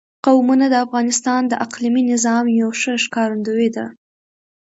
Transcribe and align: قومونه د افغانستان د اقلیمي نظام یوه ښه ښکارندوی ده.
قومونه 0.25 0.65
د 0.69 0.75
افغانستان 0.85 1.41
د 1.47 1.53
اقلیمي 1.65 2.03
نظام 2.11 2.45
یوه 2.59 2.73
ښه 2.81 2.93
ښکارندوی 3.03 3.69
ده. 3.75 3.85